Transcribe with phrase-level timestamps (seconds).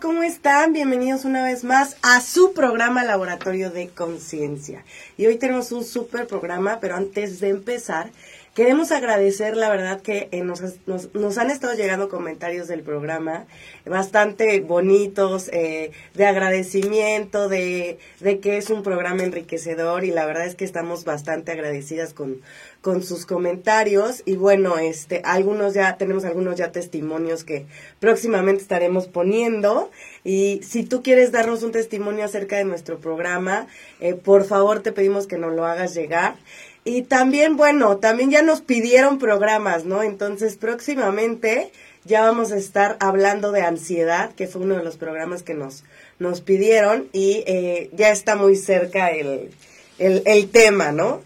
[0.00, 0.72] ¿cómo están?
[0.72, 4.82] Bienvenidos una vez más a su programa Laboratorio de Conciencia.
[5.18, 8.10] Y hoy tenemos un súper programa, pero antes de empezar,
[8.54, 13.46] queremos agradecer, la verdad, que eh, nos, nos, han estado llegando comentarios del programa
[13.86, 20.46] bastante bonitos, eh, de agradecimiento, de, de que es un programa enriquecedor y la verdad
[20.46, 22.40] es que estamos bastante agradecidas con
[22.80, 27.66] con sus comentarios y bueno, este, algunos ya, tenemos algunos ya testimonios que
[27.98, 29.90] próximamente estaremos poniendo
[30.24, 33.66] y si tú quieres darnos un testimonio acerca de nuestro programa,
[34.00, 36.36] eh, por favor te pedimos que nos lo hagas llegar.
[36.84, 40.02] Y también, bueno, también ya nos pidieron programas, ¿no?
[40.02, 41.70] Entonces próximamente
[42.04, 45.84] ya vamos a estar hablando de ansiedad, que fue uno de los programas que nos,
[46.18, 49.50] nos pidieron y eh, ya está muy cerca el,
[49.98, 51.20] el, el tema, ¿no?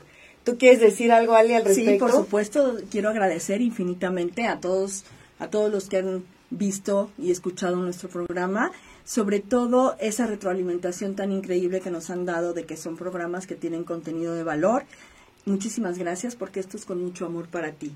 [0.45, 1.91] ¿Tú quieres decir algo, Ali, al respecto?
[1.91, 5.05] Sí, por supuesto, quiero agradecer infinitamente a todos,
[5.39, 8.71] a todos los que han visto y escuchado nuestro programa,
[9.05, 13.55] sobre todo esa retroalimentación tan increíble que nos han dado de que son programas que
[13.55, 14.85] tienen contenido de valor.
[15.47, 17.93] Muchísimas gracias porque esto es con mucho amor para ti.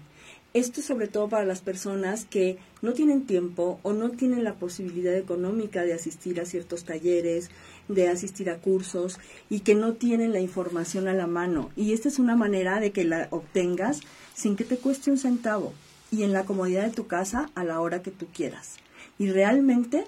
[0.52, 5.14] Esto sobre todo para las personas que no tienen tiempo o no tienen la posibilidad
[5.14, 7.50] económica de asistir a ciertos talleres,
[7.88, 9.18] de asistir a cursos
[9.48, 11.70] y que no tienen la información a la mano.
[11.74, 14.00] Y esta es una manera de que la obtengas
[14.34, 15.72] sin que te cueste un centavo
[16.10, 18.76] y en la comodidad de tu casa a la hora que tú quieras.
[19.18, 20.04] Y realmente,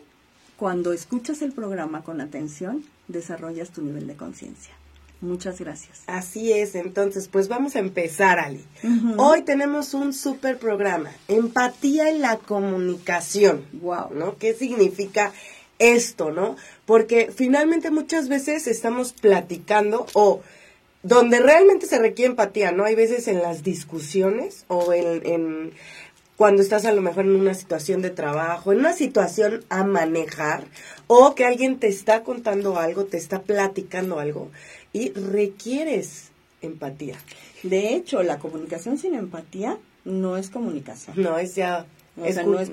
[0.56, 4.79] cuando escuchas el programa con atención, desarrollas tu nivel de conciencia.
[5.20, 6.02] Muchas gracias.
[6.06, 8.64] Así es, entonces, pues vamos a empezar, Ali.
[9.18, 13.64] Hoy tenemos un super programa, empatía en la comunicación.
[13.72, 14.14] Wow.
[14.14, 14.38] ¿No?
[14.38, 15.32] ¿Qué significa
[15.78, 16.56] esto, no?
[16.86, 20.40] Porque finalmente muchas veces estamos platicando o
[21.02, 22.84] donde realmente se requiere empatía, ¿no?
[22.84, 25.72] Hay veces en las discusiones o en, en
[26.36, 30.64] cuando estás a lo mejor en una situación de trabajo, en una situación a manejar,
[31.06, 34.50] o que alguien te está contando algo, te está platicando algo,
[34.92, 36.30] y requieres
[36.62, 37.16] empatía.
[37.62, 41.20] De hecho, la comunicación sin empatía no es comunicación.
[41.20, 41.86] No, es ya...
[42.24, 42.70] es, no es,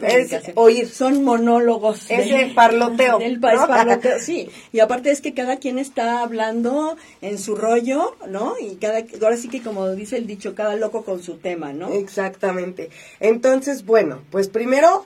[0.56, 0.90] oír.
[0.90, 2.10] Son monólogos.
[2.10, 3.20] Es el parloteo.
[3.22, 4.50] El parloteo, sí.
[4.72, 8.56] Y aparte es que cada quien está hablando en su rollo, ¿no?
[8.60, 11.92] Y cada, ahora sí que como dice el dicho, cada loco con su tema, ¿no?
[11.92, 12.90] Exactamente.
[13.20, 15.06] Entonces, bueno, pues primero,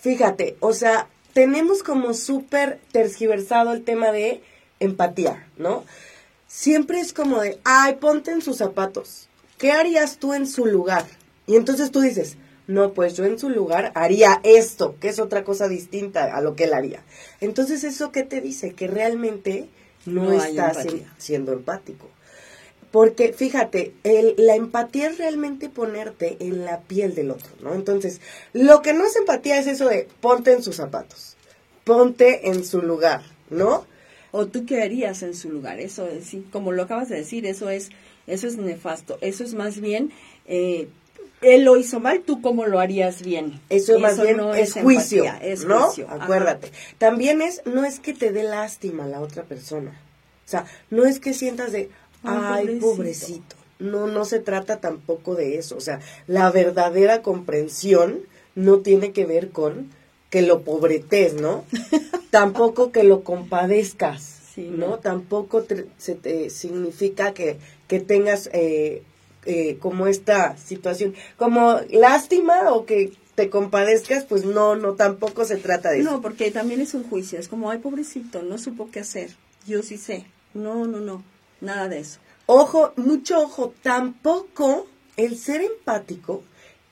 [0.00, 4.40] fíjate, o sea, tenemos como súper tergiversado el tema de
[4.80, 5.84] empatía, ¿no?
[6.50, 9.28] Siempre es como de, ay, ponte en sus zapatos.
[9.56, 11.06] ¿Qué harías tú en su lugar?
[11.46, 15.44] Y entonces tú dices, no, pues yo en su lugar haría esto, que es otra
[15.44, 17.02] cosa distinta a lo que él haría.
[17.40, 18.72] Entonces, ¿eso qué te dice?
[18.72, 19.68] Que realmente
[20.06, 20.86] no, estás
[21.18, 22.08] siendo empático.
[22.90, 23.94] Porque fíjate,
[24.36, 27.74] la empatía es realmente ponerte en la piel del otro, ¿no?
[27.74, 28.20] Entonces,
[28.52, 31.36] lo que no es empatía es eso de ponte en sus zapatos,
[31.84, 33.86] ponte en su lugar, ¿no?
[34.32, 35.80] O tú qué harías en su lugar.
[35.80, 37.90] Eso es, como lo acabas de decir, eso es,
[38.26, 39.18] eso es nefasto.
[39.20, 40.10] Eso es más bien,
[40.46, 40.88] eh,
[41.42, 43.60] él lo hizo mal, tú cómo lo harías bien.
[43.70, 45.24] Eso, más bien es, juicio,
[45.66, 45.90] ¿no?
[46.08, 46.70] Acuérdate.
[46.98, 49.98] También es, no es que te dé lástima la otra persona.
[50.46, 51.90] O sea, no es que sientas de,
[52.24, 53.56] ay, pobrecito.
[53.78, 55.76] No, no se trata tampoco de eso.
[55.76, 58.20] O sea, la verdadera comprensión
[58.54, 59.90] no tiene que ver con
[60.30, 61.64] que lo pobretes, ¿no?
[62.30, 64.98] Tampoco que lo compadezcas, ¿no?
[64.98, 65.64] Tampoco
[65.98, 67.58] se te significa que,
[67.88, 69.02] que tengas eh,
[69.46, 75.56] eh, como esta situación, como lástima o que te compadezcas, pues no, no, tampoco se
[75.56, 76.10] trata de eso.
[76.10, 79.30] No, porque también es un juicio, es como, ay, pobrecito, no supo qué hacer,
[79.66, 80.26] yo sí sé.
[80.52, 81.22] No, no, no,
[81.60, 82.18] nada de eso.
[82.46, 84.86] Ojo, mucho ojo, tampoco
[85.16, 86.42] el ser empático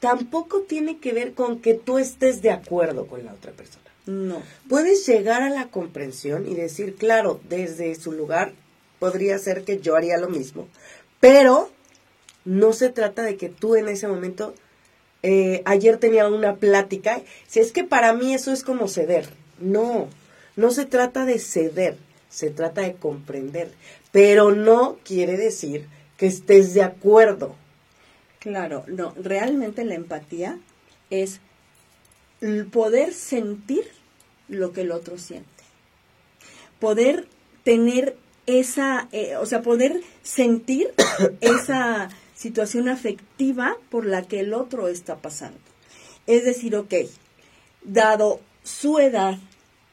[0.00, 3.84] tampoco tiene que ver con que tú estés de acuerdo con la otra persona.
[4.06, 4.42] No.
[4.68, 8.52] Puedes llegar a la comprensión y decir, claro, desde su lugar
[8.98, 10.66] podría ser que yo haría lo mismo,
[11.20, 11.70] pero
[12.44, 14.54] no se trata de que tú en ese momento,
[15.22, 19.28] eh, ayer tenía una plática, si es que para mí eso es como ceder,
[19.60, 20.08] no,
[20.56, 21.96] no se trata de ceder,
[22.30, 23.70] se trata de comprender,
[24.10, 25.86] pero no quiere decir
[26.16, 27.54] que estés de acuerdo.
[28.38, 30.58] Claro, no, realmente la empatía
[31.10, 31.40] es
[32.70, 33.84] poder sentir
[34.48, 35.48] lo que el otro siente.
[36.78, 37.26] Poder
[37.64, 40.94] tener esa, eh, o sea, poder sentir
[41.40, 45.58] esa situación afectiva por la que el otro está pasando.
[46.26, 46.94] Es decir, ok,
[47.82, 49.38] dado su edad,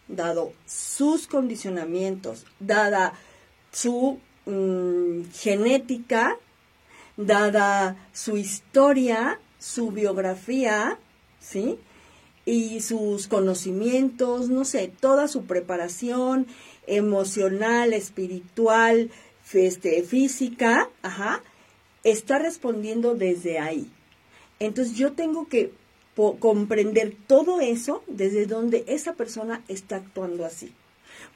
[0.07, 3.13] dado sus condicionamientos, dada
[3.71, 6.37] su mm, genética,
[7.17, 10.99] dada su historia, su biografía,
[11.39, 11.77] ¿sí?
[12.45, 16.45] y sus conocimientos, no sé, toda su preparación
[16.85, 19.09] emocional, espiritual,
[19.51, 21.41] este, física, ajá,
[22.03, 23.89] está respondiendo desde ahí.
[24.59, 25.73] Entonces yo tengo que
[26.39, 30.71] comprender todo eso desde donde esa persona está actuando así.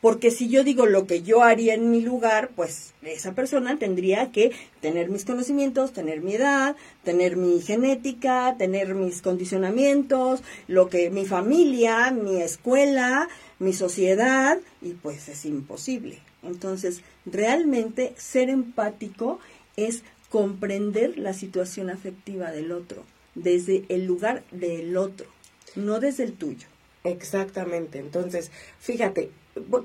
[0.01, 4.31] Porque si yo digo lo que yo haría en mi lugar, pues esa persona tendría
[4.31, 4.51] que
[4.81, 11.25] tener mis conocimientos, tener mi edad, tener mi genética, tener mis condicionamientos, lo que mi
[11.25, 13.28] familia, mi escuela,
[13.60, 16.19] mi sociedad, y pues es imposible.
[16.44, 19.40] Entonces, realmente ser empático
[19.75, 23.04] es comprender la situación afectiva del otro,
[23.36, 25.28] desde el lugar del otro,
[25.75, 26.68] no desde el tuyo.
[27.04, 28.00] Exactamente.
[28.00, 29.31] Entonces, fíjate,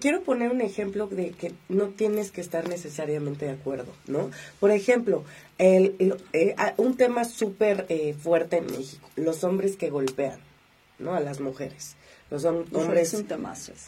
[0.01, 4.31] quiero poner un ejemplo de que no tienes que estar necesariamente de acuerdo, ¿no?
[4.61, 5.25] Por ejemplo,
[5.59, 10.39] el, eh, un tema súper eh, fuerte en México, los hombres que golpean,
[10.99, 11.15] ¿no?
[11.15, 11.97] A las mujeres.
[12.31, 12.71] Los hombres...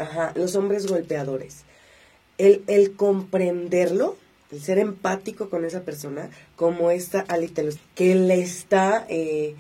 [0.01, 1.65] Ajá, los hombres golpeadores.
[2.39, 4.17] El, el comprenderlo,
[4.53, 9.55] el ser empático con esa persona, como esta Alitelos, que le está, eh,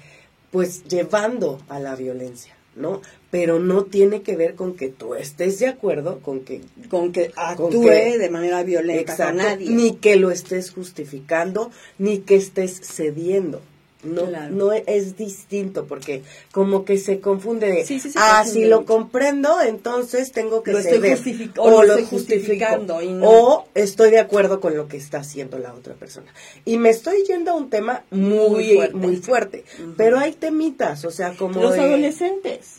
[0.51, 2.56] pues, llevando a la violencia.
[2.77, 3.01] ¿No?
[3.31, 7.33] Pero no tiene que ver con que tú estés de acuerdo con que con que
[7.37, 13.61] actúe de manera violenta con nadie, ni que lo estés justificando, ni que estés cediendo.
[14.07, 16.23] No, no es distinto porque
[16.53, 21.19] como que se confunde de, ah, si lo comprendo, entonces tengo que lo ceder,
[21.57, 25.95] o, lo, estoy justificando o estoy de acuerdo con lo que está haciendo la otra
[25.95, 26.33] persona.
[26.65, 29.65] Y me estoy yendo a un tema muy muy fuerte,
[29.97, 32.77] pero hay temitas, o sea, como los adolescentes.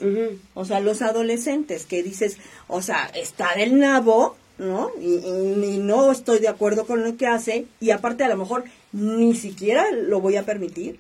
[0.53, 2.37] O sea, los adolescentes que dices,
[2.67, 4.91] o sea, está del nabo, ¿no?
[4.99, 8.63] Y, y, no estoy de acuerdo con lo que hace y aparte a lo mejor
[8.91, 10.97] ni siquiera lo voy a permitir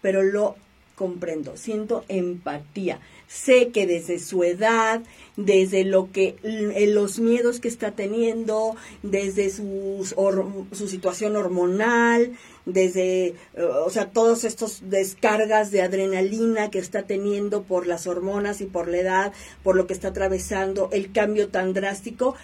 [0.00, 0.56] pero lo
[1.00, 3.00] comprendo, siento empatía.
[3.26, 5.00] Sé que desde su edad,
[5.36, 6.36] desde lo que
[6.92, 10.04] los miedos que está teniendo, desde su
[10.88, 12.32] situación hormonal,
[12.66, 18.60] desde, eh, o sea, todos estos descargas de adrenalina que está teniendo por las hormonas
[18.60, 19.32] y por la edad,
[19.62, 22.34] por lo que está atravesando, el cambio tan drástico,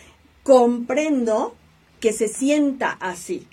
[0.45, 1.55] comprendo
[2.01, 3.47] que se sienta así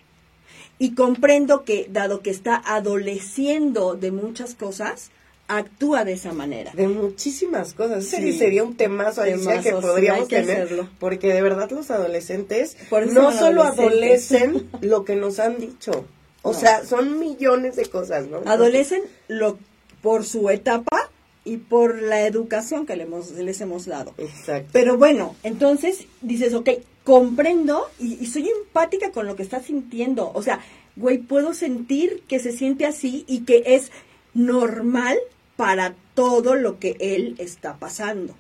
[0.84, 5.12] y comprendo que, dado que está adoleciendo de muchas cosas,
[5.48, 6.74] actúa de esa manera.
[6.74, 8.04] De muchísimas cosas.
[8.04, 8.34] Sí.
[8.34, 10.68] Sería un temazo, que podríamos tener.
[11.00, 12.76] Porque de verdad los adolescentes
[13.14, 16.06] no solo adolecen lo que nos han dicho.
[16.42, 18.42] O sea, son millones de cosas, ¿no?
[18.46, 19.58] Adolecen lo,
[20.02, 21.03] por su etapa
[21.46, 24.14] y por la educación que les hemos, les hemos dado.
[24.18, 24.70] Exacto.
[24.72, 26.70] Pero bueno, entonces dices, ok,
[27.04, 30.32] comprendo y, soy empática con lo que está sintiendo.
[30.34, 30.60] O sea,
[30.96, 33.92] güey, puedo sentir que se siente así y que es
[34.34, 35.18] normal
[35.58, 38.36] para todo lo que él está pasando.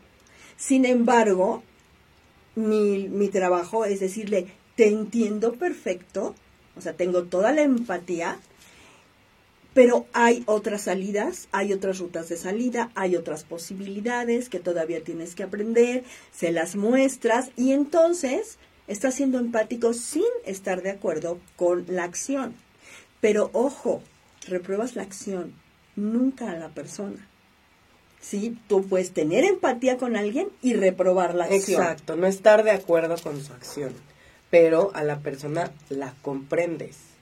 [0.57, 1.63] Sin embargo,
[2.55, 6.35] mi, mi trabajo es decirle, te entiendo perfecto,
[6.77, 8.39] o sea, tengo toda la empatía,
[9.73, 15.35] pero hay otras salidas, hay otras rutas de salida, hay otras posibilidades que todavía tienes
[15.35, 21.85] que aprender, se las muestras y entonces estás siendo empático sin estar de acuerdo con
[21.87, 22.53] la acción.
[23.19, 24.03] Pero ojo,
[24.47, 25.53] repruebas la acción,
[25.95, 27.27] nunca a la persona.
[28.19, 31.81] Sí, tú puedes tener empatía con alguien y reprobar la acción.
[31.81, 33.93] Exacto, no estar de acuerdo con su acción,
[34.49, 37.12] pero a la persona la comprendes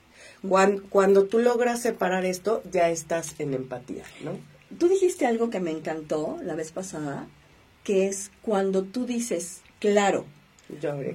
[0.89, 4.37] cuando, tú logras separar esto, ya estás en empatía, ¿no?
[4.77, 7.27] Tú dijiste algo que me encantó la vez pasada,
[7.83, 10.25] que es cuando tú dices, claro,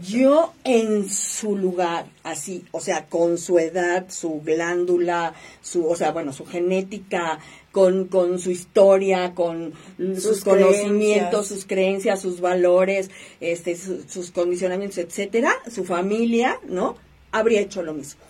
[0.03, 6.13] yo, en su lugar, así, o sea, con su edad, su glándula, su, o sea,
[6.13, 7.39] bueno, su genética,
[7.73, 9.73] con, con su historia, con
[10.21, 16.97] sus, conocimientos, sus creencias, sus valores, este, sus condicionamientos, etcétera, su familia, ¿no?
[17.33, 18.26] Habría hecho lo mismo.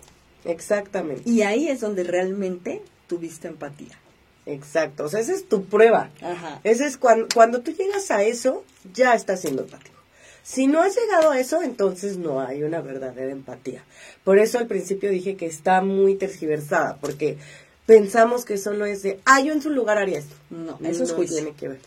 [0.47, 1.29] Exactamente.
[1.29, 3.99] Y ahí es donde realmente tuviste empatía.
[4.47, 6.11] Exacto, o sea, esa es tu prueba.
[6.23, 6.61] Ajá.
[6.63, 9.97] Ese es cuando, cuando tú llegas a eso, ya estás siendo empático.
[10.45, 13.83] Si no has llegado a eso, entonces no hay una verdadera empatía.
[14.23, 17.37] Por eso al principio dije que está muy tergiversada, porque
[17.87, 20.37] pensamos que solo es de, ah, yo en su lugar haría esto.
[20.51, 21.39] No, eso es juicio.
[21.39, 21.81] Tiene que ver.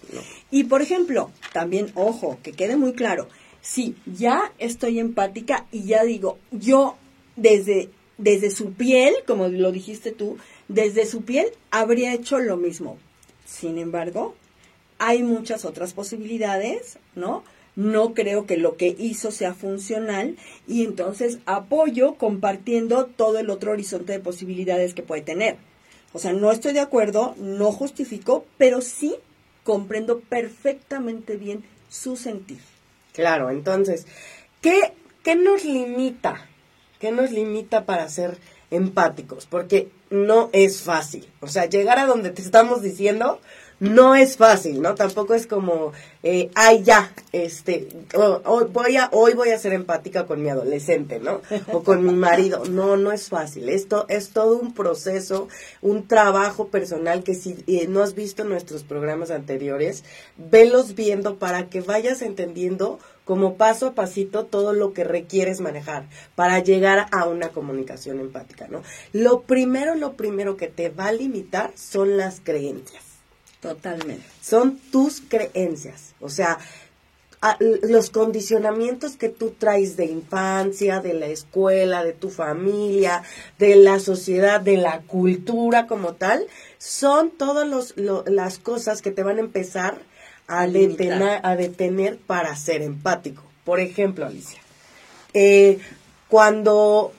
[0.51, 3.29] Y por ejemplo, también, ojo, que quede muy claro,
[3.61, 6.97] sí, ya estoy empática y ya digo, yo
[7.37, 7.89] desde
[8.19, 12.97] desde su piel, como lo dijiste tú, desde su piel habría hecho lo mismo.
[13.45, 14.35] Sin embargo,
[14.99, 17.43] hay muchas otras posibilidades, ¿no?
[17.75, 20.35] No creo que lo que hizo sea funcional
[20.67, 25.55] y entonces apoyo compartiendo todo el otro horizonte de posibilidades que puede tener.
[26.11, 29.15] O sea, no estoy de acuerdo, no justifico, pero sí
[29.63, 32.59] comprendo perfectamente bien su sentir.
[33.13, 34.07] Claro, entonces,
[34.61, 36.48] ¿qué, qué nos limita?
[36.99, 38.37] ¿Qué nos limita para ser
[38.71, 39.45] empáticos?
[39.45, 41.27] Porque no es fácil.
[41.39, 43.39] O sea, llegar a donde te estamos diciendo
[43.79, 44.95] no es fácil, ¿no?
[44.95, 50.25] Tampoco es como, eh, ay, ya, este, hoy, voy a, hoy voy a ser empática
[50.25, 51.41] con mi adolescente, ¿no?
[51.71, 52.65] O con mi marido.
[52.65, 53.69] No, no es fácil.
[53.69, 55.47] Esto es todo un proceso,
[55.81, 60.03] un trabajo personal que si eh, no has visto nuestros programas anteriores,
[60.37, 66.07] velos viendo para que vayas entendiendo como paso a pasito todo lo que requieres manejar
[66.33, 68.81] para llegar a una comunicación empática, ¿no?
[69.13, 73.03] Lo primero, lo primero que te va a limitar son las creencias.
[73.61, 74.23] Totalmente.
[74.41, 76.57] Son tus creencias, o sea,
[77.59, 83.21] los condicionamientos que tú traes de infancia, de la escuela, de tu familia,
[83.59, 86.47] de la sociedad, de la cultura como tal,
[86.79, 87.93] son todas
[88.25, 90.08] las cosas que te van a empezar
[90.49, 93.43] a, detener, a detener para ser empático.
[93.63, 94.59] Por ejemplo, Alicia,
[95.33, 95.79] eh,
[96.27, 97.13] cuando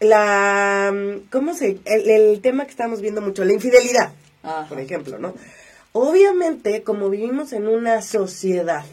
[0.00, 0.92] la,
[1.32, 1.78] ¿cómo se?
[1.84, 4.12] El, el, tema que estamos viendo mucho, la infidelidad,
[4.68, 5.34] por ejemplo, ¿no?
[5.92, 8.84] Obviamente, como vivimos en una sociedad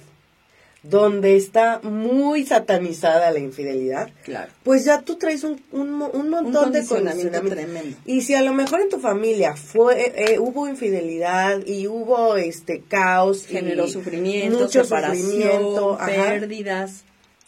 [0.90, 4.52] donde está muy satanizada la infidelidad, claro.
[4.64, 7.98] pues ya tú traes un, un, montón de condicionamiento tremendo.
[8.06, 12.82] Y si a lo mejor en tu familia fue eh, hubo infidelidad y hubo este
[12.82, 17.04] caos, generó sufrimiento, mucho sufrimiento, pérdidas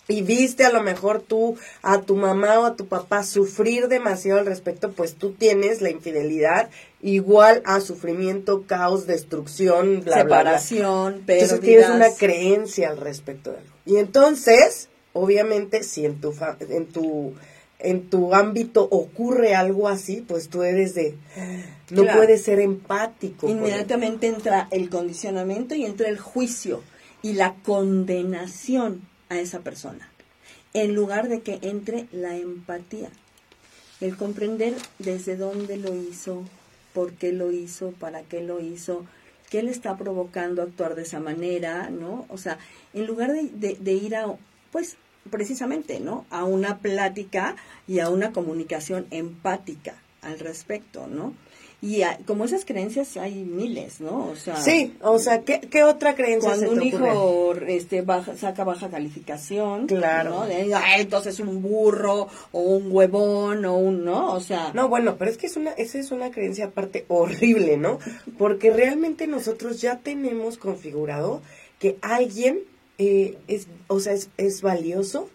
[0.07, 4.39] y viste a lo mejor tú a tu mamá o a tu papá sufrir demasiado
[4.39, 6.69] al respecto, pues tú tienes la infidelidad
[7.01, 13.57] igual a sufrimiento, caos, destrucción, bla, separación, bla, Entonces tienes una creencia al respecto de
[13.57, 13.69] algo.
[13.85, 16.33] Y entonces, obviamente, si en tu
[16.69, 17.33] en tu
[17.79, 21.15] en tu ámbito ocurre algo así, pues tú eres de
[21.91, 23.49] no puedes ser empático.
[23.49, 26.81] Inmediatamente entra el condicionamiento y entra el juicio
[27.21, 30.09] y la condenación a esa persona,
[30.73, 33.09] en lugar de que entre la empatía,
[34.01, 36.43] el comprender desde dónde lo hizo,
[36.93, 39.05] por qué lo hizo, para qué lo hizo,
[39.49, 42.25] qué le está provocando actuar de esa manera, ¿no?
[42.29, 42.57] O sea,
[42.93, 44.35] en lugar de, de ir a,
[44.71, 44.97] pues,
[45.29, 46.25] precisamente, ¿no?
[46.29, 47.55] A una plática
[47.87, 51.33] y a una comunicación empática al respecto, ¿no?
[51.79, 54.29] Y como esas creencias hay miles, ¿no?
[54.31, 58.63] O sea, sí, o sea, ¿qué, qué otra creencia Cuando un hijo este, baja, saca
[58.63, 60.31] baja calificación, claro.
[60.31, 60.45] ¿no?
[60.47, 64.33] De, entonces un burro o un huevón o un, ¿no?
[64.33, 64.71] O sea...
[64.73, 67.99] No, bueno, pero es que es una, esa es una creencia aparte horrible, ¿no?
[68.39, 71.43] Porque realmente nosotros ya tenemos configurado
[71.77, 72.61] que alguien
[72.97, 75.29] eh, es, o sea, es, es valioso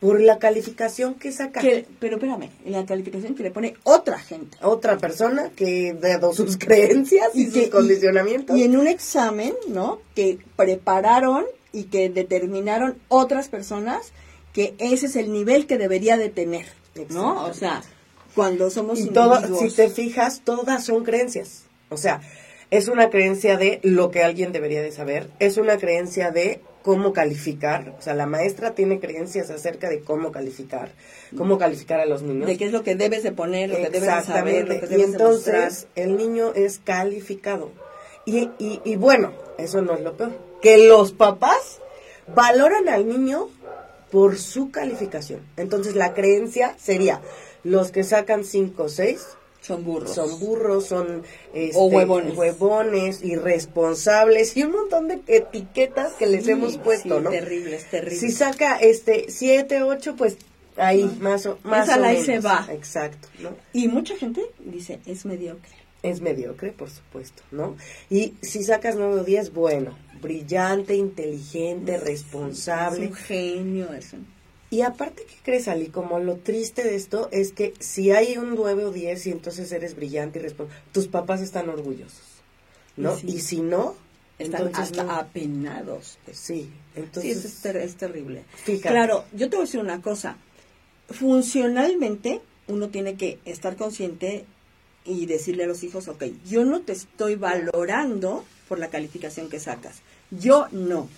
[0.00, 1.60] por la calificación que saca.
[1.98, 4.56] pero espérame, la calificación que le pone otra gente.
[4.62, 8.56] Otra persona que dado sus creencias y, sus condicionamientos.
[8.56, 10.00] Y, en un examen, ¿no?
[10.14, 14.12] Que prepararon y que determinaron otras personas
[14.52, 16.66] que ese es el nivel que debería de tener,
[17.10, 17.44] ¿no?
[17.44, 17.82] O sea,
[18.34, 21.64] cuando somos y todo, si te fijas, todas son creencias.
[21.90, 22.20] O sea,
[22.70, 27.12] es una creencia de lo que alguien debería de saber, es una creencia de cómo
[27.12, 30.88] calificar, o sea, la maestra tiene creencias acerca de cómo calificar,
[31.36, 32.46] cómo calificar a los niños.
[32.46, 34.86] De qué es lo que debes de poner, lo que debes de saber, lo que
[34.86, 37.72] debes y entonces el niño es calificado.
[38.24, 41.78] Y, y, y bueno, eso no es lo peor, que los papás
[42.34, 43.50] valoran al niño
[44.10, 45.40] por su calificación.
[45.58, 47.20] Entonces la creencia sería,
[47.64, 49.26] los que sacan 5 o 6
[49.68, 50.14] son burros.
[50.14, 51.22] Son burros, son
[51.52, 52.36] este, o huevones.
[52.36, 57.30] huevones, irresponsables y un montón de etiquetas que les hemos puesto, ¿no?
[57.30, 58.20] Terribles, terribles.
[58.20, 60.38] Si saca este 7, 8, pues
[60.76, 62.24] ahí más o, más o menos.
[62.24, 62.66] se va.
[62.70, 63.50] Exacto, ¿no?
[63.74, 65.76] Y mucha gente dice, es mediocre.
[66.02, 67.76] Es mediocre, por supuesto, ¿no?
[68.08, 73.04] Y si sacas 9 o 10, bueno, brillante, inteligente, responsable.
[73.04, 74.16] Es un genio eso.
[74.70, 75.86] Y aparte, ¿qué crees, Ali?
[75.86, 79.72] Como lo triste de esto es que si hay un 9 o 10 y entonces
[79.72, 82.26] eres brillante y responsable, tus papás están orgullosos,
[82.96, 83.16] ¿no?
[83.24, 83.94] Y si no,
[84.38, 86.18] están hasta apenados.
[86.32, 87.40] Sí, entonces...
[87.40, 88.44] Sí, es, terrible.
[88.82, 90.36] Claro, yo te voy a decir una cosa.
[91.08, 94.44] Funcionalmente, uno tiene que estar consciente
[95.06, 99.60] y decirle a los hijos, ok, yo no te estoy valorando por la calificación que
[99.60, 100.02] sacas.
[100.30, 101.08] Yo no.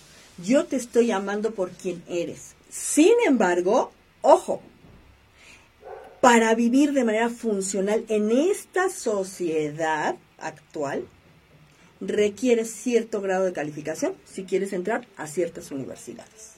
[0.44, 3.90] Yo te estoy amando por quien eres sin embargo,
[4.22, 4.62] ojo,
[6.20, 11.06] para vivir de manera funcional en esta sociedad actual,
[12.00, 16.54] requieres cierto grado de calificación si quieres entrar a ciertas universidades.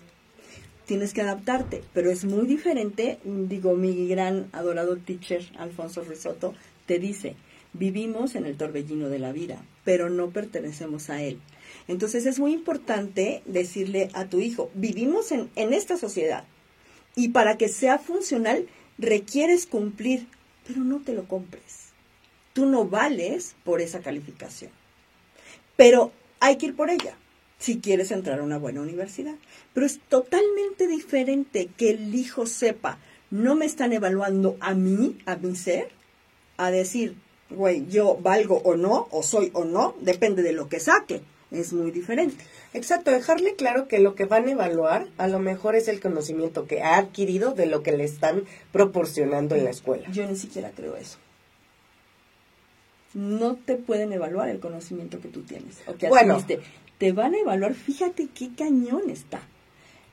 [0.84, 6.54] Tienes que adaptarte, pero es muy diferente, digo, mi gran adorado teacher, Alfonso Risotto,
[6.86, 7.36] te dice,
[7.72, 11.38] vivimos en el torbellino de la vida, pero no pertenecemos a él.
[11.88, 16.44] Entonces es muy importante decirle a tu hijo, vivimos en, esta sociedad
[17.14, 18.66] y para que sea funcional
[18.98, 20.26] requieres cumplir,
[20.66, 21.90] pero no te lo compres.
[22.52, 24.70] Tú no vales por esa calificación.
[25.76, 27.16] Pero hay que ir por ella
[27.58, 29.34] si quieres entrar a una buena universidad.
[29.72, 32.98] Pero es totalmente diferente que el hijo sepa,
[33.30, 35.90] no me están evaluando a mí, a mi ser,
[36.56, 37.16] a decir,
[37.50, 41.22] güey, yo valgo o no, o soy o no, depende de lo que saque.
[41.52, 42.42] Es muy diferente.
[42.72, 46.66] Exacto, dejarle claro que lo que van a evaluar a lo mejor es el conocimiento
[46.66, 50.10] que ha adquirido de lo que le están proporcionando en la escuela.
[50.10, 51.18] Yo ni siquiera creo eso.
[53.14, 56.36] No te pueden evaluar el conocimiento que tú tienes o que Bueno.
[56.36, 56.66] adquiriste.
[56.96, 59.42] Te van a evaluar, fíjate qué cañón está.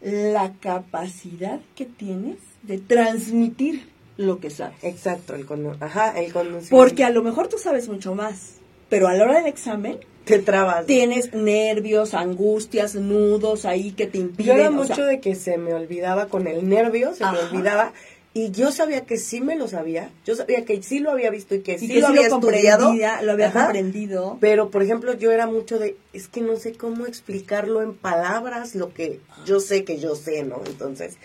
[0.01, 4.84] La capacidad que tienes de transmitir lo que sabes.
[4.84, 6.69] Exacto, el cono ajá, el conocimiento.
[6.75, 8.55] Porque a lo mejor tú sabes mucho más,
[8.89, 10.00] pero a la hora del examen
[10.38, 10.86] te trabas.
[10.86, 14.56] tienes nervios, angustias, nudos ahí que te impiden.
[14.56, 17.94] Yo era mucho sea, de que se me olvidaba con el nervio, se me olvidaba.
[18.32, 20.12] Y yo sabía que sí me lo sabía.
[20.24, 22.30] Yo sabía que sí lo había visto y que y sí que lo sí había
[22.30, 22.94] lo estudiado.
[23.24, 23.64] lo había Ajá.
[23.66, 24.38] comprendido.
[24.40, 28.76] Pero, por ejemplo, yo era mucho de, es que no sé cómo explicarlo en palabras,
[28.76, 30.62] lo que yo sé que yo sé, ¿no?
[30.68, 31.18] Entonces,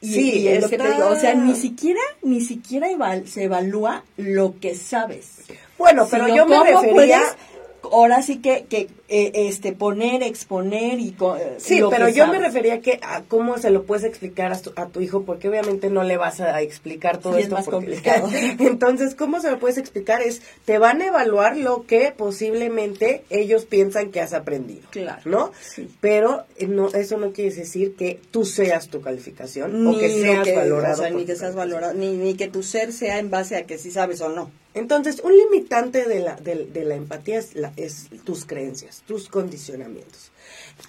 [0.00, 3.26] Y, sí, y es lo que te digo, o sea, ni siquiera, ni siquiera eval-
[3.26, 5.28] se evalúa lo que sabes.
[5.76, 6.92] Bueno, pero yo me refería...
[6.94, 7.36] puedes,
[7.84, 11.12] ahora sí que, que eh, este, poner, exponer y...
[11.12, 14.04] co- eh, Sí, lo pero que yo me refería que a cómo se lo puedes
[14.04, 17.38] explicar a tu, a tu hijo, porque obviamente no le vas a explicar todo Sí,
[17.40, 17.54] es esto.
[17.56, 18.28] más porque- complicado.
[18.58, 20.22] Entonces, ¿cómo se lo puedes explicar?
[20.22, 24.88] Es, te van a evaluar lo que posiblemente ellos piensan que has aprendido.
[24.90, 25.52] Claro, ¿No?
[25.60, 25.88] sí.
[26.00, 30.08] Pero eh, no, eso no quiere decir que tú seas tu calificación o Ni que
[30.08, 30.94] lo seas que- valorado.
[30.94, 33.64] o sea, ni que seas valorado, ni, ni que tu ser sea en base a
[33.66, 34.50] que si sabes o no.
[34.74, 39.28] Entonces, un limitante de la, de, de la empatía es, la- es tus creencias, tus
[39.28, 40.30] condicionamientos.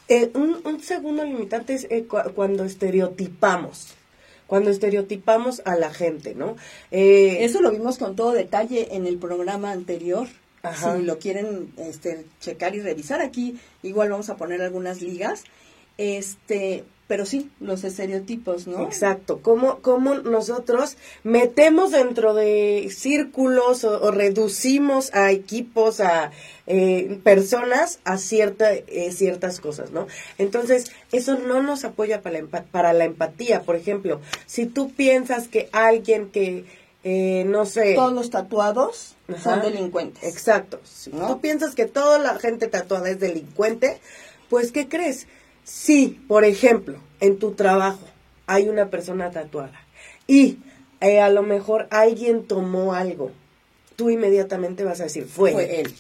[0.08, 3.88] Eh, un, un segundo limitante es eh, cu- cuando estereotipamos,
[4.48, 6.56] cuando estereotipamos a la gente, ¿no?
[6.92, 10.28] Eh, Eso lo vimos con todo detalle en el programa anterior.
[10.64, 10.98] Ajá.
[10.98, 15.44] Si lo quieren este, checar y revisar aquí, igual vamos a poner algunas ligas.
[15.98, 18.84] Este, pero sí, los estereotipos, ¿no?
[18.84, 26.32] Exacto, cómo, cómo nosotros metemos dentro de círculos o, o reducimos a equipos, a
[26.70, 30.08] eh, personas a cierta, eh, ciertas cosas, ¿no?
[30.38, 33.62] Entonces, eso no nos apoya para la, para la empatía.
[33.62, 36.66] Por ejemplo, si tú piensas que alguien que,
[37.06, 37.96] eh, no sé...
[37.96, 39.40] Todos los tatuados Ajá.
[39.40, 40.24] son delincuentes.
[40.24, 40.82] Exacto.
[40.84, 41.28] Si ¿No?
[41.28, 44.02] tú piensas que toda la gente tatuada es delincuente,
[44.50, 45.28] pues ¿qué crees?
[45.68, 48.00] Si, por ejemplo, en tu trabajo
[48.46, 49.78] hay una persona tatuada
[50.26, 50.60] y
[51.02, 53.32] eh, a lo mejor alguien tomó algo,
[53.98, 55.94] tú inmediatamente vas a decir, fue, Fue él.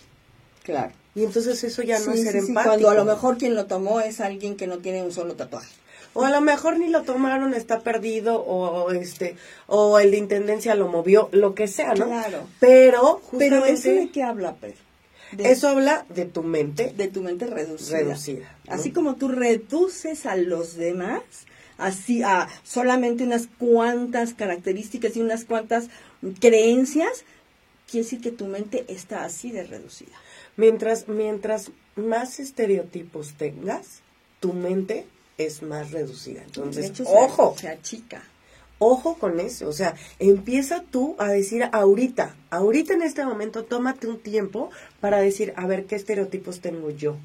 [0.63, 0.93] Claro.
[1.15, 2.69] Y entonces eso ya no Sí, es ser sí, sí, empático.
[2.69, 5.75] Cuando a lo mejor quien lo tomó es alguien que no tiene un solo tatuaje.
[6.13, 9.35] O a lo mejor ni lo tomaron, está perdido, o este,
[9.67, 12.05] o el de intendencia lo movió, lo que sea, ¿no?
[12.05, 12.47] Claro.
[12.61, 14.86] Pero, Pero eso justamente, de qué habla, Pedro?
[15.31, 17.97] De- eso habla de tu mente de tu mente reducida.
[17.99, 18.55] reducida.
[18.65, 18.73] ¿no?
[18.73, 21.21] Así como tú reduces a los demás,
[21.77, 25.87] así a solamente unas cuantas características y unas cuantas
[26.39, 27.23] creencias,
[27.89, 30.15] quiere decir que tu mente está así de reducida.
[30.55, 33.99] Mientras, mientras más estereotipos tengas,
[34.39, 35.05] tu mente
[35.37, 36.41] es más reducida.
[36.43, 38.23] Entonces, de hecho, ojo, se achica.
[38.79, 39.67] Ojo con eso.
[39.67, 45.19] O sea, empieza tú a decir ahorita, ahorita en este momento, tómate un tiempo para
[45.19, 47.17] decir, a ver, ¿qué estereotipos tengo yo?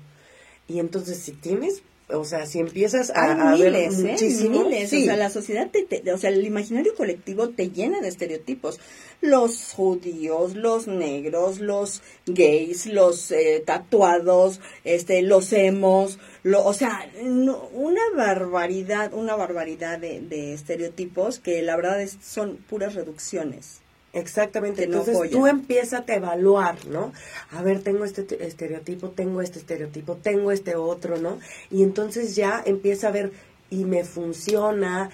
[0.68, 4.02] Y entonces, si tienes, o sea, si empiezas a, Hay a ver miles, ¿eh?
[4.12, 4.90] muchísimo, Miles.
[4.90, 5.02] sí.
[5.02, 8.80] O sea, la sociedad, te, te- o sea, el imaginario colectivo te llena de estereotipos.
[9.20, 17.08] Los judíos, los negros, los gays, los eh, tatuados, este, los emos, lo, o sea,
[17.22, 23.81] no- una barbaridad, una barbaridad de, de estereotipos que la verdad es, son puras reducciones.
[24.12, 27.12] Exactamente, no entonces tú empiezas a evaluar, ¿no?
[27.51, 31.38] A ver, tengo este te- estereotipo, tengo este estereotipo, tengo este otro, ¿no?
[31.70, 33.33] Y entonces ya empieza a ver,
[33.70, 35.09] y me funciona,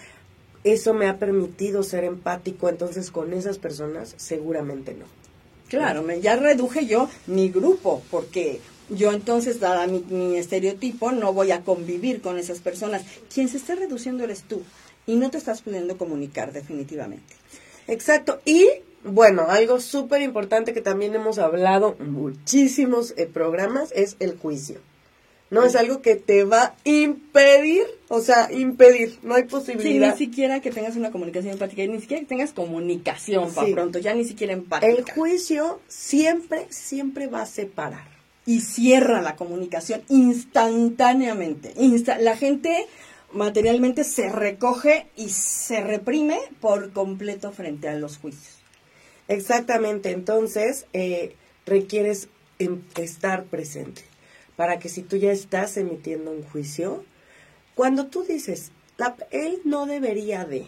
[0.64, 5.04] eso me ha permitido ser empático, entonces con esas personas seguramente no.
[5.68, 11.32] Claro, me, ya reduje yo mi grupo, porque yo entonces, dada mi, mi estereotipo, no
[11.32, 13.02] voy a convivir con esas personas.
[13.32, 14.62] Quien se está reduciendo eres tú
[15.06, 17.34] y no te estás pudiendo comunicar definitivamente.
[17.86, 18.66] Exacto, y
[19.04, 24.78] bueno, algo súper importante que también hemos hablado muchísimos eh, programas es el juicio.
[25.50, 30.12] No es algo que te va a impedir, o sea, impedir, no hay Sí, posibilidad.
[30.12, 33.72] ni siquiera que tengas una comunicación empática, ni siquiera que tengas comunicación para Sí.
[33.72, 34.92] pronto, ya ni siquiera empática.
[34.92, 38.06] El juicio siempre, siempre va a separar.
[38.44, 41.74] y cierra la comunicación instantáneamente.
[42.20, 42.86] la gente
[43.32, 48.57] materialmente se recoge y se reprime por completo frente a los juicios.
[49.28, 51.34] Exactamente, entonces eh,
[51.66, 54.02] requieres em, estar presente
[54.56, 57.04] para que si tú ya estás emitiendo un juicio,
[57.74, 58.72] cuando tú dices,
[59.30, 60.66] él no debería de,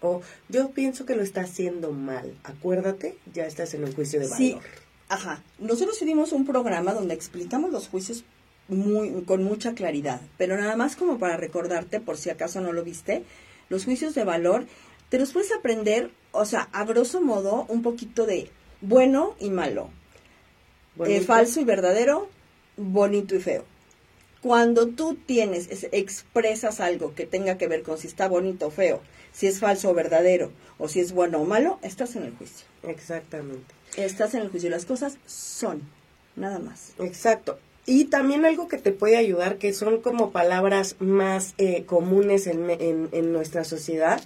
[0.00, 4.28] o yo pienso que lo está haciendo mal, acuérdate, ya estás en un juicio de
[4.28, 4.38] valor.
[4.38, 4.56] Sí,
[5.08, 5.42] ajá.
[5.58, 8.24] Nosotros hicimos un programa donde explicamos los juicios
[8.68, 12.82] muy, con mucha claridad, pero nada más como para recordarte, por si acaso no lo
[12.82, 13.24] viste,
[13.68, 14.66] los juicios de valor,
[15.12, 18.48] te los puedes aprender, o sea, a grosso modo, un poquito de
[18.80, 19.90] bueno y malo,
[21.04, 22.30] eh, falso y verdadero,
[22.78, 23.66] bonito y feo.
[24.40, 29.02] Cuando tú tienes, expresas algo que tenga que ver con si está bonito o feo,
[29.34, 32.66] si es falso o verdadero, o si es bueno o malo, estás en el juicio.
[32.82, 33.74] Exactamente.
[33.98, 34.70] Estás en el juicio.
[34.70, 35.82] Las cosas son,
[36.36, 36.94] nada más.
[36.98, 37.58] Exacto.
[37.84, 42.70] Y también algo que te puede ayudar, que son como palabras más eh, comunes en,
[42.70, 44.22] en, nuestra sociedad,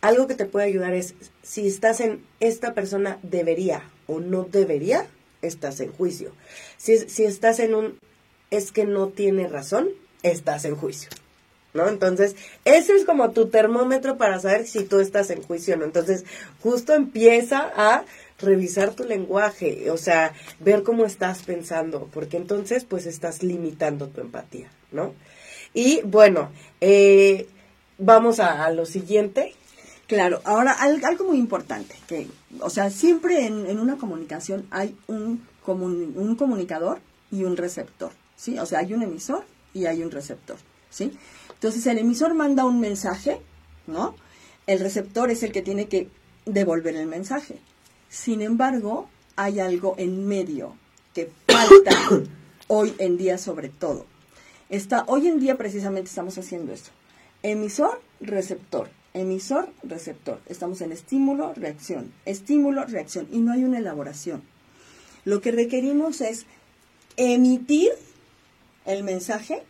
[0.00, 5.06] algo que te puede ayudar es, si estás en esta persona debería o no debería,
[5.42, 6.32] estás en juicio.
[6.76, 7.98] Si, si estás en un
[8.50, 9.88] es que no tiene razón,
[10.22, 11.10] estás en juicio.
[11.72, 11.88] ¿No?
[11.88, 12.34] Entonces,
[12.64, 15.84] ese es como tu termómetro para saber si tú estás en juicio o no.
[15.84, 16.24] Entonces,
[16.60, 18.04] justo empieza a
[18.40, 24.20] revisar tu lenguaje, o sea, ver cómo estás pensando, porque entonces pues estás limitando tu
[24.20, 25.14] empatía, ¿no?
[25.72, 27.46] Y bueno, eh,
[27.98, 29.54] vamos a, lo siguiente.
[30.10, 32.26] Claro, ahora algo muy importante, que,
[32.58, 36.98] o sea, siempre en, una comunicación hay un, un comunicador
[37.30, 38.58] y un receptor, ¿sí?
[38.58, 40.56] O sea, hay un emisor y hay un receptor,
[40.90, 41.12] ¿sí?
[41.54, 43.40] Entonces el emisor manda un mensaje,
[43.86, 44.16] ¿no?
[44.66, 46.08] El receptor es el que tiene que
[46.44, 47.60] devolver el mensaje.
[48.08, 50.74] Sin embargo, hay algo en medio
[51.14, 51.92] que falta
[52.66, 54.06] hoy en día sobre todo.
[54.70, 56.90] Está, hoy en día precisamente estamos haciendo esto.
[57.44, 58.90] Emisor, receptor.
[59.12, 60.40] Emisor, receptor.
[60.46, 62.12] Estamos en estímulo, reacción.
[62.24, 63.28] Estímulo, reacción.
[63.32, 64.42] Y no hay una elaboración.
[65.24, 66.46] Lo que requerimos es
[67.16, 67.90] emitir
[68.86, 69.62] el mensaje,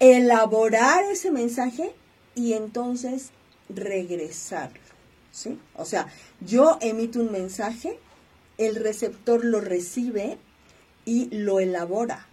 [0.00, 1.92] elaborar ese mensaje
[2.34, 3.30] y entonces
[3.68, 4.70] regresar.
[5.30, 5.58] ¿sí?
[5.76, 6.08] O sea,
[6.40, 7.98] yo emito un mensaje,
[8.56, 10.38] el receptor lo recibe
[11.04, 12.26] y lo elabora.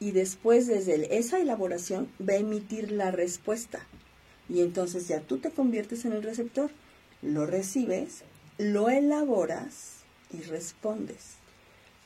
[0.00, 3.86] Y después, desde esa elaboración, va a emitir la respuesta.
[4.48, 6.70] Y entonces ya tú te conviertes en el receptor,
[7.22, 8.22] lo recibes,
[8.58, 10.02] lo elaboras
[10.32, 11.36] y respondes.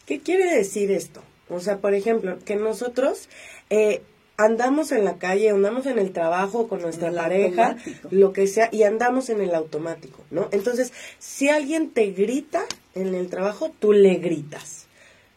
[0.07, 1.23] ¿Qué quiere decir esto?
[1.49, 3.29] O sea, por ejemplo, que nosotros
[3.71, 4.03] eh,
[4.37, 7.77] andamos en la calle, andamos en el trabajo con nuestra pareja,
[8.11, 10.49] lo que sea, y andamos en el automático, ¿no?
[10.53, 14.87] Entonces, si alguien te grita en el trabajo, tú le gritas,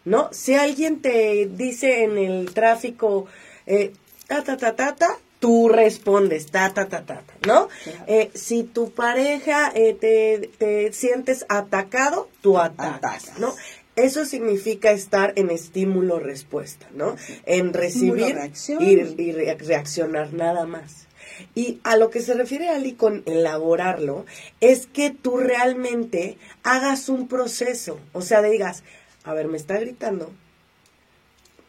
[0.05, 0.29] ¿no?
[0.31, 3.25] Si alguien te dice en el tráfico,
[3.65, 3.93] eh,
[4.27, 7.69] ta, ta, ta, ta, ta, tú respondes, ta, ta, ta, ta, ¿no?
[8.07, 13.53] Eh, si tu pareja eh, te, te, sientes atacado, tú atacas, ¿no?
[13.95, 17.17] Eso significa estar en estímulo-respuesta, ¿no?
[17.45, 18.37] En recibir
[18.79, 21.07] y, reaccionar nada más.
[21.53, 24.25] Y a lo que se refiere Ali con elaborarlo,
[24.61, 28.83] es que tú realmente hagas un proceso, o sea, digas,
[29.23, 30.31] a ver, me está gritando,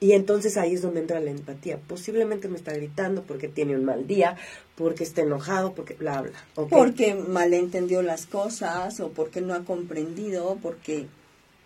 [0.01, 1.79] y entonces ahí es donde entra la empatía.
[1.87, 4.37] Posiblemente me está gritando porque tiene un mal día,
[4.75, 6.33] porque está enojado, porque bla, bla.
[6.71, 11.07] Porque malentendió las cosas o porque no ha comprendido, porque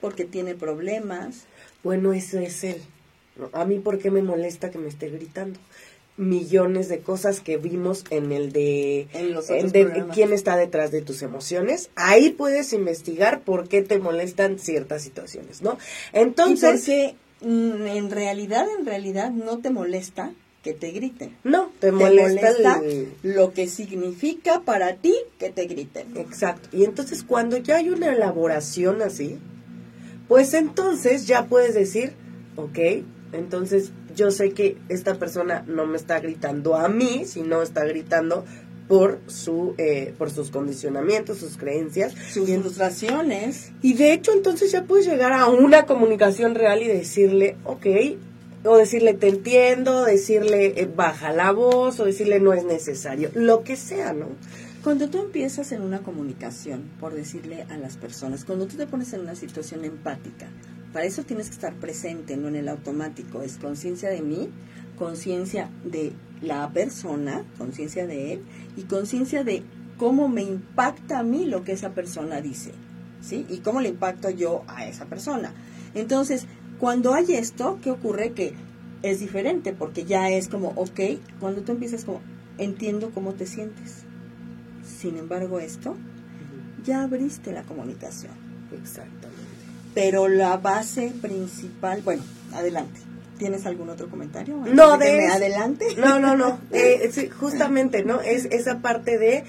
[0.01, 1.45] porque tiene problemas.
[1.85, 2.83] Bueno, eso es él.
[3.53, 5.59] A mí, ¿por qué me molesta que me esté gritando?
[6.17, 9.09] Millones de cosas que vimos en el de,
[9.73, 11.91] de quién está detrás de tus emociones.
[11.95, 15.79] Ahí puedes investigar por qué te molestan ciertas situaciones, ¿no?
[16.13, 16.89] Entonces.
[16.89, 21.37] ¿Y en realidad, en realidad no te molesta que te griten.
[21.45, 22.81] No, te molesta,
[23.23, 26.17] lo que significa para ti que te griten.
[26.17, 26.71] Exacto.
[26.73, 29.39] Y entonces cuando ya hay una elaboración así,
[30.27, 32.15] pues entonces ya puedes decir,
[32.57, 32.79] ok,
[33.33, 38.47] entonces yo sé que esta persona no me está gritando a mí, sino está gritando
[38.89, 43.73] por su eh, por sus condicionamientos, sus creencias, sus frustraciones.
[43.83, 47.87] Y de hecho entonces ya puedes llegar a una comunicación real y decirle, ok,
[48.65, 53.63] o decirle te entiendo, decirle eh, baja la voz, o decirle no es necesario, lo
[53.63, 54.29] que sea, ¿no?
[54.83, 59.15] Cuando tú empiezas en una comunicación, por decirle a las personas, cuando tú te pones
[59.15, 60.47] en una situación empática,
[60.93, 64.51] para eso tienes que estar presente, no en el automático, es conciencia de mí,
[64.97, 68.43] conciencia de la persona, conciencia de él,
[68.77, 69.63] y conciencia de
[69.97, 72.73] cómo me impacta a mí lo que esa persona dice,
[73.21, 73.47] ¿sí?
[73.49, 75.53] Y cómo le impacto yo a esa persona.
[75.95, 76.47] Entonces,
[76.79, 78.33] cuando hay esto, ¿qué ocurre?
[78.33, 78.55] Que
[79.03, 81.01] es diferente, porque ya es como, ok,
[81.41, 82.21] cuando tú empiezas como,
[82.59, 84.03] entiendo cómo te sientes.
[84.85, 85.97] Sin embargo, esto,
[86.85, 88.33] ya abriste la comunicación.
[88.73, 89.43] Exactamente.
[89.95, 93.01] Pero la base principal, bueno, adelante.
[93.39, 94.57] ¿Tienes algún otro comentario?
[94.73, 95.87] No, de, de adelante.
[95.97, 96.59] No, no, no.
[96.73, 98.21] Eh, sí, justamente, ¿no?
[98.21, 99.45] Es esa parte de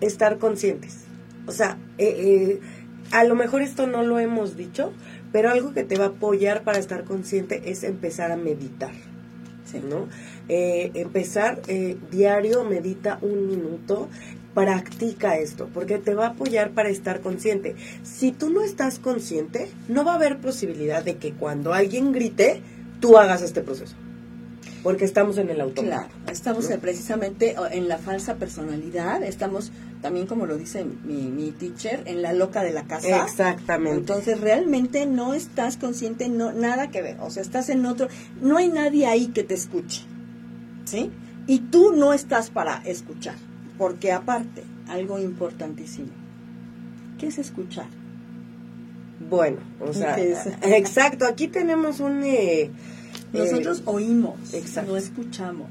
[0.00, 0.98] estar conscientes.
[1.46, 2.60] O sea, eh, eh,
[3.12, 4.92] a lo mejor esto no lo hemos dicho,
[5.32, 8.92] pero algo que te va a apoyar para estar consciente es empezar a meditar.
[9.82, 10.08] ¿no?
[10.48, 14.08] Eh, empezar eh, diario, medita un minuto,
[14.54, 17.76] practica esto, porque te va a apoyar para estar consciente.
[18.02, 22.62] Si tú no estás consciente, no va a haber posibilidad de que cuando alguien grite,
[23.00, 23.94] tú hagas este proceso.
[24.82, 26.08] Porque estamos en el automático.
[26.08, 32.04] Claro, estamos precisamente en la falsa personalidad, estamos también como lo dice mi, mi teacher,
[32.06, 33.24] en la loca de la casa.
[33.24, 33.98] Exactamente.
[33.98, 38.06] Entonces realmente no estás consciente, no nada que ver, o sea, estás en otro,
[38.40, 40.02] no hay nadie ahí que te escuche,
[40.84, 41.10] ¿sí?
[41.48, 43.34] Y tú no estás para escuchar,
[43.78, 46.12] porque aparte, algo importantísimo,
[47.18, 47.86] ¿qué es escuchar?
[49.28, 50.16] Bueno, o sea,
[50.62, 52.22] exacto, aquí tenemos un...
[52.24, 52.70] Eh,
[53.32, 54.38] nosotros eh, oímos,
[54.86, 55.68] no escuchamos.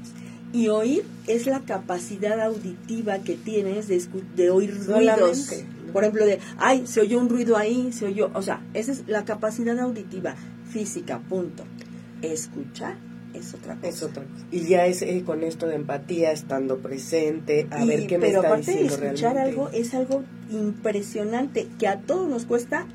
[0.52, 4.02] Y oír es la capacidad auditiva que tienes de,
[4.36, 5.52] de oír ruidos.
[5.92, 9.04] Por ejemplo, de, ay, se oyó un ruido ahí, se oyó, o sea, esa es
[9.06, 10.34] la capacidad auditiva,
[10.70, 11.64] física, punto.
[12.22, 12.96] Escuchar
[13.34, 14.10] es otra cosa.
[14.50, 18.40] Y ya es eh, con esto de empatía, estando presente, a ver qué me está
[18.40, 22.86] aparte de escuchar algo, es algo impresionante que a todos nos cuesta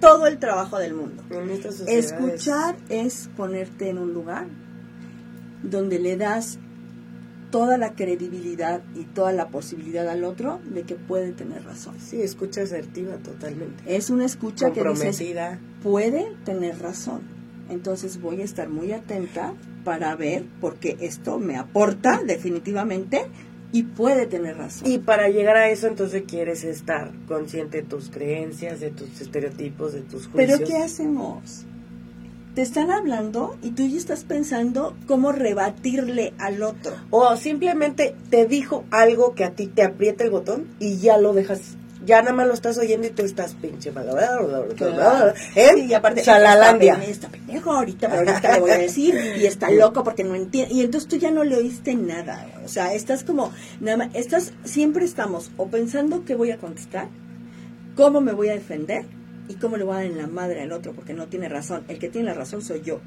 [0.00, 1.22] todo el trabajo del mundo.
[1.86, 4.46] Escuchar es ponerte en un lugar
[5.62, 6.58] donde le das
[7.50, 11.96] toda la credibilidad y toda la posibilidad al otro de que puede tener razón.
[11.98, 13.82] Sí, escucha asertiva totalmente.
[13.86, 17.22] Es una escucha que dice, puede tener razón.
[17.70, 23.26] Entonces voy a estar muy atenta para ver porque esto me aporta definitivamente
[23.72, 24.90] y puede tener razón.
[24.90, 29.92] Y para llegar a eso entonces quieres estar consciente de tus creencias, de tus estereotipos,
[29.92, 30.58] de tus juicios.
[30.58, 31.66] Pero ¿qué hacemos?
[32.58, 36.96] te están hablando y tú ya estás pensando cómo rebatirle al otro.
[37.10, 41.34] O simplemente te dijo algo que a ti te aprieta el botón y ya lo
[41.34, 41.77] dejas
[42.08, 44.08] ya nada más lo estás oyendo y tú estás pinche mal.
[45.54, 45.86] ¿Eh?
[45.86, 46.94] y aparte, Chalalandia.
[47.06, 50.74] Está pendejo ahorita, pero ahorita le voy a decir y está loco porque no entiende.
[50.74, 52.46] Y entonces tú ya no le oíste nada.
[52.64, 57.08] O sea, estás como, nada más, estás, siempre estamos o pensando qué voy a contestar,
[57.94, 59.04] cómo me voy a defender
[59.48, 60.92] ¿Y cómo le voy a dar en la madre al otro?
[60.92, 61.84] Porque no tiene razón.
[61.88, 63.00] El que tiene la razón soy yo.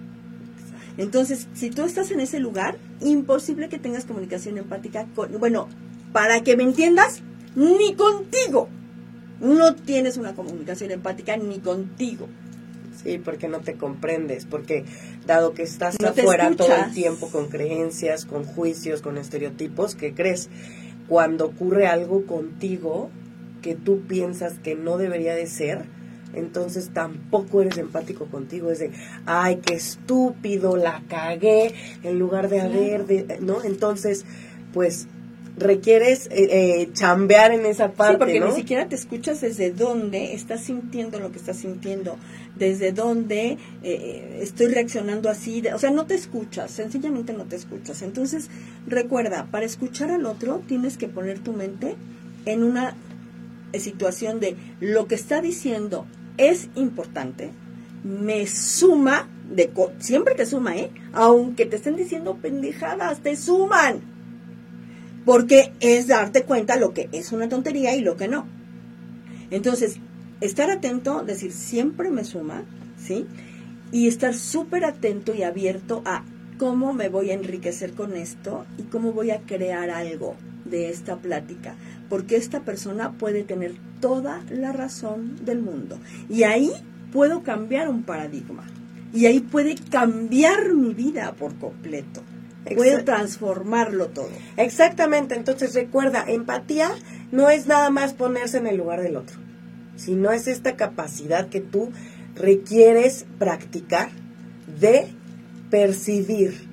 [0.98, 5.32] Entonces, si tú estás en ese lugar, imposible que tengas comunicación empática con...
[5.40, 5.70] Bueno,
[6.12, 7.22] para que me entiendas,
[7.56, 8.70] ni contigo.
[9.42, 12.28] No tienes una comunicación empática ni contigo.
[13.04, 14.86] Sí, porque no te comprendes, porque
[15.26, 20.50] dado que estás afuera todo el tiempo con creencias, con juicios, con estereotipos, ¿qué crees?
[21.08, 23.10] Cuando ocurre algo contigo
[23.64, 25.86] que tú piensas que no debería de ser,
[26.34, 28.92] entonces tampoco eres empático contigo, es de,
[29.26, 31.74] ay, qué estúpido, la cagué,
[32.04, 33.64] en lugar de haber, de, ¿no?
[33.64, 34.26] Entonces,
[34.74, 35.08] pues
[35.62, 38.14] requieres eh, eh, chambear en esa parte.
[38.14, 42.18] Sí, porque ni siquiera te escuchas desde dónde estás sintiendo lo que estás sintiendo,
[42.56, 48.02] desde dónde eh, estoy reaccionando así, o sea, no te escuchas, sencillamente no te escuchas.
[48.02, 48.50] Entonces,
[48.88, 51.96] recuerda, para escuchar al otro tienes que poner tu mente
[52.46, 52.96] en una
[53.78, 56.06] situación de lo que está diciendo
[56.38, 57.52] es importante,
[58.04, 60.90] me suma, de siempre te suma, ¿eh?
[61.14, 64.11] Aunque te estén diciendo pendejadas, te suman.
[65.26, 68.46] Porque es darte cuenta lo que es una tontería y lo que no.
[69.50, 69.98] Entonces,
[70.40, 72.64] estar atento, decir, siempre me suma,
[72.98, 73.28] ¿sí?
[73.92, 76.24] Y estar súper atento y abierto a
[76.58, 81.18] cómo me voy a enriquecer con esto y cómo voy a crear algo de esta
[81.18, 81.76] plática
[82.12, 85.98] porque esta persona puede tener toda la razón del mundo.
[86.28, 86.70] Y ahí
[87.14, 88.66] puedo cambiar un paradigma.
[89.14, 92.22] Y ahí puede cambiar mi vida por completo.
[92.76, 94.30] Puedo transformarlo todo.
[94.58, 95.36] Exactamente.
[95.36, 96.92] Entonces recuerda, empatía
[97.32, 99.38] no es nada más ponerse en el lugar del otro,
[99.96, 101.92] sino es esta capacidad que tú
[102.36, 104.10] requieres practicar
[104.80, 105.08] de
[105.70, 106.68] percibir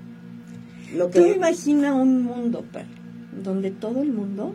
[0.94, 1.20] lo que...
[1.20, 2.64] Tú imagina un mundo,
[3.42, 4.54] donde todo el mundo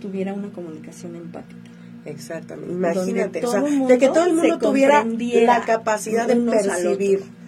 [0.00, 1.70] tuviera una comunicación empática.
[2.04, 2.72] Exactamente.
[2.72, 7.39] Imagínate, o sea, de que todo el mundo tuviera la capacidad de percibir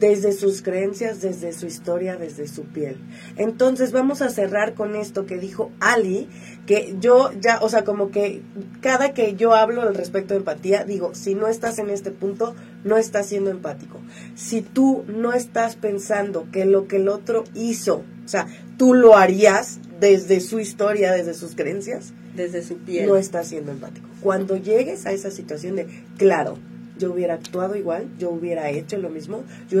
[0.00, 2.96] desde sus creencias, desde su historia, desde su piel.
[3.36, 6.28] Entonces vamos a cerrar con esto que dijo Ali,
[6.66, 8.42] que yo ya, o sea, como que
[8.80, 12.54] cada que yo hablo al respecto de empatía, digo, si no estás en este punto,
[12.84, 14.00] no estás siendo empático,
[14.34, 19.16] si tú no estás pensando que lo que el otro hizo, o sea, tú lo
[19.16, 24.08] harías desde su historia, desde sus creencias, desde su piel, no estás siendo empático.
[24.20, 26.58] Cuando llegues a esa situación de, claro,
[26.98, 29.80] yo hubiera actuado igual, yo hubiera hecho lo mismo, yo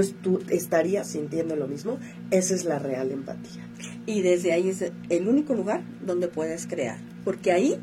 [0.50, 1.98] estaría sintiendo lo mismo,
[2.30, 3.66] esa es la real empatía.
[4.06, 7.78] Y desde ahí es el único lugar donde puedes crear, porque ahí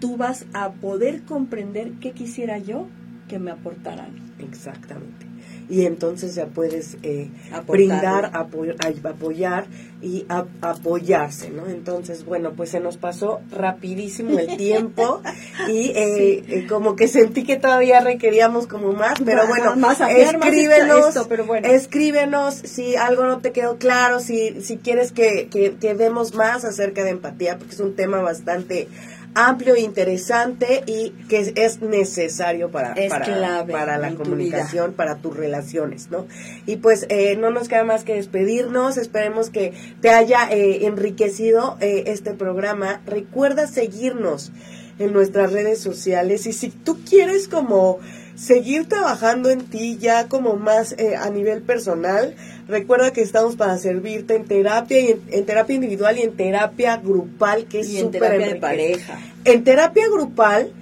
[0.00, 2.88] tú vas a poder comprender qué quisiera yo
[3.28, 4.10] que me aportaran.
[4.38, 5.31] Exactamente
[5.72, 7.30] y entonces ya puedes eh,
[7.66, 9.64] brindar, apoyar
[10.02, 11.66] y apoyarse, ¿no?
[11.66, 15.22] Entonces, bueno, pues se nos pasó rapidísimo el tiempo
[15.70, 21.26] y eh, eh, como que sentí que todavía requeríamos como más, pero bueno, más escríbenos,
[21.26, 21.66] pero bueno.
[21.66, 26.66] escríbenos si algo no te quedó claro, si, si quieres que, que, que demos más
[26.66, 28.88] acerca de empatía, porque es un tema bastante
[29.34, 36.26] amplio, interesante y que es necesario para, para, para, la comunicación, para tus relaciones, ¿no?
[36.66, 41.76] Y pues eh, no nos queda más que despedirnos, esperemos que te haya eh, enriquecido
[41.80, 43.00] eh, este programa.
[43.06, 44.52] Recuerda seguirnos
[44.98, 47.98] en nuestras redes sociales y si tú quieres como
[48.34, 52.34] seguir trabajando en ti ya como más a nivel personal,
[52.68, 57.66] Recuerda que estamos para servirte en terapia y en, terapia individual y en terapia grupal,
[57.66, 59.18] que es súper en terapia de pareja.
[59.44, 60.72] En terapia grupal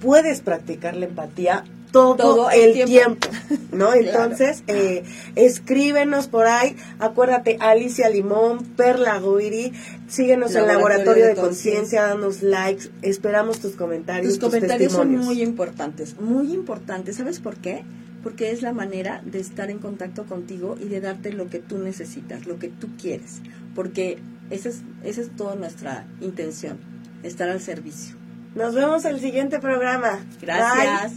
[0.00, 3.28] puedes practicar la empatía todo, el, tiempo.
[3.70, 3.94] ¿no?
[3.94, 5.04] Entonces, eh,
[5.36, 6.76] escríbenos por ahí.
[6.98, 9.72] Acuérdate, Alicia Limón, Perla Guiri,
[10.08, 14.38] síguenos en Laboratorio de, Conciencia, danos likes, esperamos tus comentarios.
[14.38, 17.16] Tus, comentarios son muy importantes, muy importantes.
[17.16, 17.84] ¿Sabes por qué?
[18.22, 21.78] porque es la manera de estar en contacto contigo y de darte lo que tú
[21.78, 23.40] necesitas, lo que tú quieres,
[23.74, 24.18] porque
[24.50, 26.78] esa es, esa es toda nuestra intención,
[27.24, 28.16] estar al servicio.
[28.54, 30.20] Nos vemos en el siguiente programa.
[30.40, 31.14] Gracias.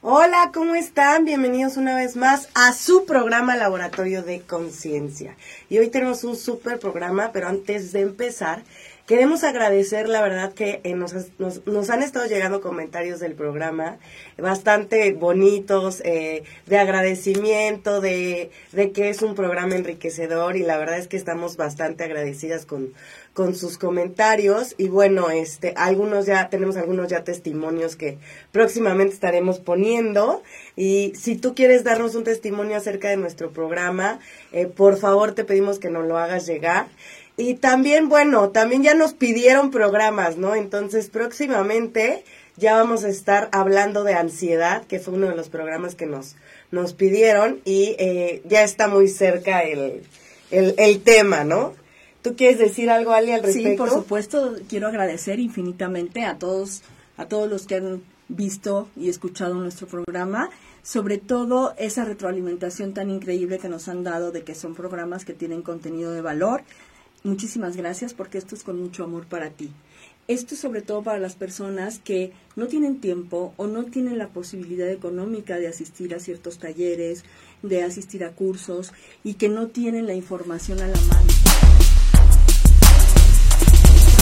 [0.00, 1.24] Hola, ¿cómo están?
[1.24, 5.34] Bienvenidos una vez más a su programa Laboratorio de Conciencia.
[5.68, 8.62] Y hoy tenemos un súper programa, pero antes de empezar,
[9.08, 13.96] Queremos agradecer, la verdad, que eh, nos, nos, han estado llegando comentarios del programa
[14.36, 20.98] bastante bonitos, eh, de agradecimiento, de, de que es un programa enriquecedor y la verdad
[20.98, 22.92] es que estamos bastante agradecidas con,
[23.32, 28.18] con sus comentarios y bueno, este, algunos ya, tenemos algunos ya testimonios que
[28.52, 30.42] próximamente estaremos poniendo
[30.76, 34.18] y si tú quieres darnos un testimonio acerca de nuestro programa,
[34.52, 36.88] eh, por favor te pedimos que nos lo hagas llegar.
[37.38, 40.56] Y también, bueno, también ya nos pidieron programas, ¿no?
[40.56, 42.24] Entonces, próximamente
[42.56, 46.34] ya vamos a estar hablando de ansiedad, que fue uno de los programas que nos,
[46.72, 50.02] nos pidieron y eh, ya está muy cerca el,
[50.50, 51.74] el, tema, ¿no?
[52.22, 53.70] ¿Tú quieres decir algo, Ali, al respecto?
[53.70, 56.82] Sí, por supuesto, quiero agradecer infinitamente a todos,
[57.16, 60.50] a todos los que han visto y escuchado nuestro programa,
[60.82, 65.34] sobre todo esa retroalimentación tan increíble que nos han dado de que son programas que
[65.34, 66.62] tienen contenido de valor,
[67.24, 69.70] Muchísimas gracias porque esto es con mucho amor para ti.
[70.28, 74.28] Esto es sobre todo para las personas que no tienen tiempo o no tienen la
[74.28, 77.24] posibilidad económica de asistir a ciertos talleres,
[77.62, 78.92] de asistir a cursos
[79.24, 81.77] y que no tienen la información a la mano.